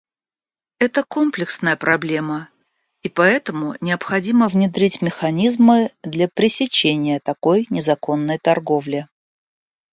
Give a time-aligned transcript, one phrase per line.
[0.79, 2.49] Это комплексная проблема,
[3.03, 9.07] и поэтому необходимо внедрить механизмы для пресечения такой незаконной торговли.